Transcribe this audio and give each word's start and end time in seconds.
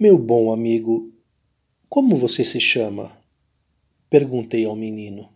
Meu 0.00 0.16
bom 0.16 0.52
amigo, 0.52 1.12
como 1.88 2.16
você 2.16 2.44
se 2.44 2.60
chama? 2.60 3.20
Perguntei 4.08 4.64
ao 4.64 4.76
menino. 4.76 5.34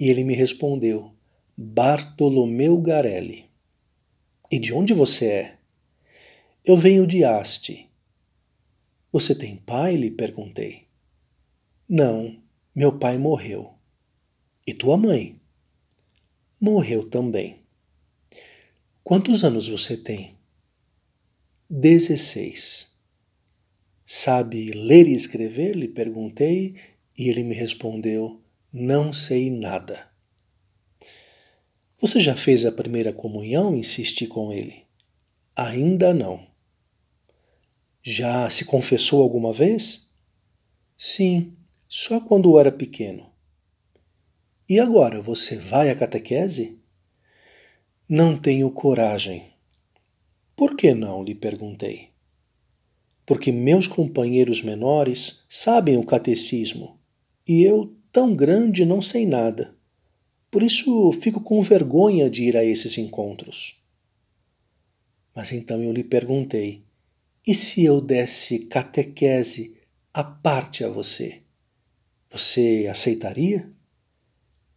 E 0.00 0.08
ele 0.08 0.24
me 0.24 0.34
respondeu: 0.34 1.14
Bartolomeu 1.56 2.76
Garelli. 2.80 3.48
E 4.50 4.58
de 4.58 4.72
onde 4.72 4.92
você 4.92 5.26
é? 5.26 5.58
Eu 6.64 6.76
venho 6.76 7.06
de 7.06 7.22
Haste. 7.22 7.88
Você 9.12 9.32
tem 9.32 9.54
pai? 9.54 9.94
lhe 9.94 10.10
perguntei. 10.10 10.88
Não, 11.88 12.36
meu 12.74 12.98
pai 12.98 13.16
morreu. 13.16 13.74
E 14.66 14.74
tua 14.74 14.96
mãe? 14.96 15.40
Morreu 16.60 17.08
também. 17.08 17.62
Quantos 19.04 19.44
anos 19.44 19.68
você 19.68 19.96
tem? 19.96 20.36
Dezesseis. 21.70 22.97
Sabe 24.10 24.70
ler 24.70 25.06
e 25.06 25.12
escrever? 25.12 25.76
lhe 25.76 25.86
perguntei 25.86 26.76
e 27.14 27.28
ele 27.28 27.42
me 27.42 27.54
respondeu: 27.54 28.42
Não 28.72 29.12
sei 29.12 29.50
nada. 29.50 30.10
Você 32.00 32.18
já 32.18 32.34
fez 32.34 32.64
a 32.64 32.72
primeira 32.72 33.12
comunhão? 33.12 33.76
Insisti 33.76 34.26
com 34.26 34.50
ele. 34.50 34.86
Ainda 35.54 36.14
não. 36.14 36.46
Já 38.02 38.48
se 38.48 38.64
confessou 38.64 39.22
alguma 39.22 39.52
vez? 39.52 40.08
Sim, 40.96 41.54
só 41.86 42.18
quando 42.18 42.58
era 42.58 42.72
pequeno. 42.72 43.30
E 44.66 44.80
agora, 44.80 45.20
você 45.20 45.58
vai 45.58 45.90
à 45.90 45.94
catequese? 45.94 46.80
Não 48.08 48.38
tenho 48.38 48.70
coragem. 48.70 49.52
Por 50.56 50.74
que 50.74 50.94
não? 50.94 51.22
lhe 51.22 51.34
perguntei. 51.34 52.07
Porque 53.28 53.52
meus 53.52 53.86
companheiros 53.86 54.62
menores 54.62 55.44
sabem 55.46 55.98
o 55.98 56.02
catecismo 56.02 56.98
e 57.46 57.62
eu, 57.62 57.94
tão 58.10 58.34
grande, 58.34 58.86
não 58.86 59.02
sei 59.02 59.26
nada. 59.26 59.76
Por 60.50 60.62
isso 60.62 61.12
fico 61.12 61.38
com 61.38 61.60
vergonha 61.60 62.30
de 62.30 62.44
ir 62.44 62.56
a 62.56 62.64
esses 62.64 62.96
encontros. 62.96 63.82
Mas 65.36 65.52
então 65.52 65.82
eu 65.82 65.92
lhe 65.92 66.02
perguntei: 66.02 66.82
e 67.46 67.54
se 67.54 67.84
eu 67.84 68.00
desse 68.00 68.60
catequese 68.60 69.76
à 70.14 70.24
parte 70.24 70.82
a 70.82 70.88
você? 70.88 71.42
Você 72.30 72.88
aceitaria? 72.90 73.70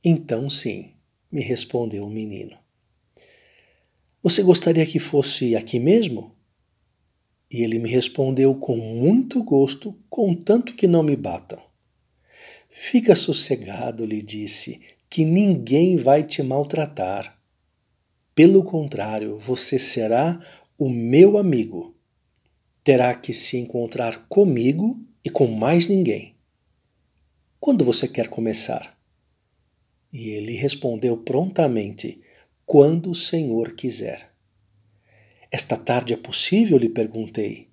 Então 0.04 0.50
sim, 0.50 0.92
me 1.32 1.42
respondeu 1.42 2.06
o 2.06 2.10
menino. 2.10 2.58
Você 4.22 4.44
gostaria 4.44 4.86
que 4.86 5.00
fosse 5.00 5.56
aqui 5.56 5.80
mesmo? 5.80 6.36
E 7.52 7.64
ele 7.64 7.78
me 7.80 7.90
respondeu 7.90 8.56
com 8.56 8.78
muito 8.78 9.44
gosto, 9.44 9.94
contanto 10.10 10.74
que 10.74 10.88
não 10.88 11.04
me 11.04 11.18
batam. 11.18 11.62
Fica 12.70 13.14
sossegado, 13.14 14.06
lhe 14.06 14.22
disse, 14.22 14.80
que 15.10 15.26
ninguém 15.26 15.98
vai 15.98 16.24
te 16.24 16.42
maltratar. 16.42 17.38
Pelo 18.34 18.64
contrário, 18.64 19.38
você 19.38 19.78
será 19.78 20.40
o 20.78 20.90
meu 20.90 21.38
amigo. 21.38 21.94
Terá 22.82 23.14
que 23.14 23.34
se 23.34 23.58
encontrar 23.58 24.26
comigo 24.30 24.98
e 25.24 25.30
com 25.30 25.48
mais 25.48 25.88
ninguém. 25.88 26.38
Quando 27.60 27.84
você 27.84 28.08
quer 28.08 28.30
começar? 28.30 28.98
E 30.12 30.30
ele 30.30 30.54
respondeu 30.54 31.18
prontamente: 31.18 32.22
Quando 32.66 33.12
o 33.12 33.16
Senhor 33.16 33.74
quiser. 33.74 34.31
Esta 35.52 35.76
tarde 35.76 36.14
é 36.14 36.18
possível? 36.18 36.78
lhe 36.78 36.90
perguntei. 36.90 37.70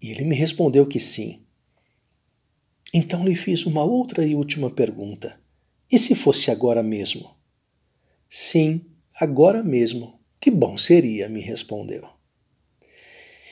E 0.00 0.10
ele 0.10 0.24
me 0.24 0.34
respondeu 0.34 0.86
que 0.86 0.98
sim. 0.98 1.42
Então 2.92 3.24
lhe 3.24 3.34
fiz 3.34 3.64
uma 3.64 3.84
outra 3.84 4.26
e 4.26 4.34
última 4.34 4.68
pergunta: 4.68 5.40
E 5.90 5.98
se 5.98 6.14
fosse 6.14 6.50
agora 6.50 6.82
mesmo? 6.82 7.36
Sim, 8.28 8.84
agora 9.20 9.62
mesmo. 9.62 10.20
Que 10.40 10.50
bom 10.50 10.76
seria, 10.76 11.28
me 11.28 11.40
respondeu. 11.40 12.08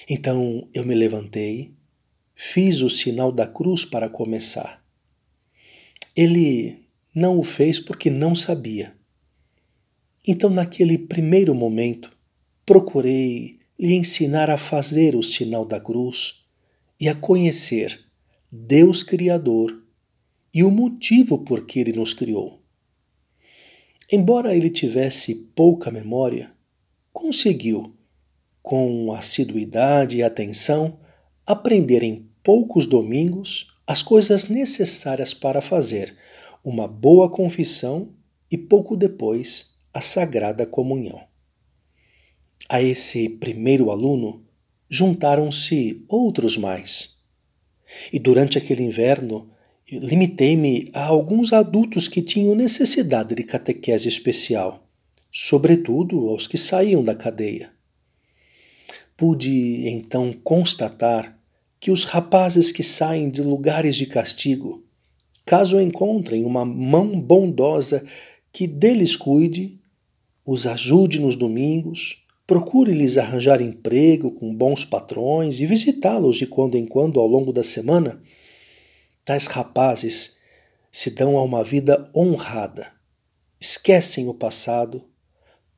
Então 0.09 0.69
eu 0.75 0.84
me 0.84 0.94
levantei, 0.94 1.73
fiz 2.34 2.81
o 2.81 2.91
sinal 2.91 3.31
da 3.31 3.47
cruz 3.47 3.84
para 3.84 4.09
começar. 4.09 4.84
Ele 6.17 6.84
não 7.15 7.39
o 7.39 7.44
fez 7.44 7.78
porque 7.78 8.11
não 8.11 8.34
sabia. 8.34 8.99
Então, 10.27 10.50
naquele 10.50 10.99
primeiro 10.99 11.55
momento, 11.55 12.17
procurei 12.67 13.59
lhe 13.81 13.95
ensinar 13.95 14.51
a 14.51 14.59
fazer 14.59 15.17
o 15.17 15.23
sinal 15.23 15.65
da 15.65 15.81
cruz 15.81 16.45
e 17.01 17.09
a 17.09 17.15
conhecer 17.15 18.05
Deus 18.53 19.03
Criador 19.03 19.83
e 20.53 20.63
o 20.63 20.71
motivo 20.71 21.39
por 21.39 21.65
que 21.65 21.81
ele 21.81 21.95
nos 21.95 22.13
criou. 22.13 22.61
Embora 24.13 24.55
ele 24.55 24.69
tivesse 24.69 25.35
pouca 25.35 25.91
memória, 25.91 26.53
conseguiu, 27.11 27.97
com 28.63 29.15
assiduidade 29.15 30.19
e 30.19 30.23
atenção, 30.23 31.01
aprender 31.47 32.03
em 32.03 32.29
poucos 32.43 32.85
domingos 32.85 33.69
as 33.87 34.03
coisas 34.03 34.47
necessárias 34.49 35.33
para 35.33 35.62
fazer 35.62 36.15
uma 36.62 36.87
boa 36.87 37.31
confissão 37.31 38.12
e 38.51 38.59
pouco 38.59 38.95
depois 38.95 39.75
a 39.95 40.03
sagrada 40.03 40.67
comunhão. 40.67 41.30
A 42.72 42.81
esse 42.81 43.28
primeiro 43.28 43.91
aluno 43.91 44.44
juntaram-se 44.88 46.04
outros 46.08 46.56
mais. 46.56 47.16
E 48.12 48.19
durante 48.20 48.58
aquele 48.58 48.84
inverno, 48.84 49.50
limitei-me 49.91 50.88
a 50.94 51.04
alguns 51.06 51.53
adultos 51.53 52.06
que 52.06 52.22
tinham 52.22 52.54
necessidade 52.54 53.34
de 53.34 53.42
catequese 53.42 54.08
especial, 54.08 54.88
sobretudo 55.32 56.28
aos 56.28 56.47
que 56.47 56.56
saíam 56.56 57.03
da 57.03 57.12
cadeia. 57.12 57.72
Pude 59.16 59.88
então 59.88 60.32
constatar 60.32 61.37
que 61.81 61.91
os 61.91 62.04
rapazes 62.04 62.70
que 62.70 62.84
saem 62.84 63.31
de 63.31 63.42
lugares 63.42 63.97
de 63.97 64.06
castigo, 64.06 64.84
caso 65.44 65.81
encontrem 65.81 66.44
uma 66.44 66.64
mão 66.64 67.20
bondosa 67.20 68.04
que 68.52 68.69
deles 68.69 69.16
cuide, 69.16 69.81
os 70.47 70.69
ajude 70.69 71.19
nos 71.19 71.34
domingos, 71.34 72.20
procure 72.50 72.93
lhes 72.93 73.16
arranjar 73.16 73.61
emprego 73.61 74.33
com 74.33 74.53
bons 74.53 74.84
patrões 74.84 75.61
e 75.61 75.66
visitá-los 75.66 76.37
de 76.37 76.49
quando 76.49 76.77
em 76.77 76.84
quando 76.84 77.21
ao 77.21 77.27
longo 77.28 77.53
da 77.53 77.62
semana, 77.62 78.21
tais 79.25 79.47
rapazes 79.47 80.37
se 80.91 81.12
dão 81.12 81.38
a 81.38 81.44
uma 81.44 81.62
vida 81.62 82.11
honrada, 82.12 82.93
esquecem 83.61 84.27
o 84.27 84.34
passado, 84.34 85.05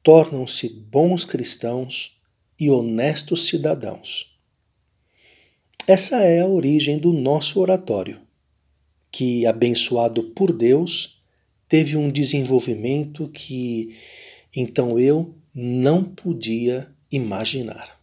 tornam-se 0.03 0.67
bons 0.67 1.27
cristãos 1.27 2.19
e 2.59 2.71
honestos 2.71 3.49
cidadãos. 3.49 4.35
Essa 5.87 6.23
é 6.23 6.41
a 6.41 6.47
origem 6.47 6.97
do 6.97 7.13
nosso 7.13 7.61
oratório, 7.61 8.19
que, 9.11 9.45
abençoado 9.45 10.31
por 10.31 10.51
Deus, 10.51 11.23
teve 11.69 11.99
um 11.99 12.11
desenvolvimento 12.11 13.29
que 13.29 13.95
então 14.55 14.99
eu 14.99 15.31
não 15.55 16.03
podia 16.05 16.89
imaginar. 17.11 18.02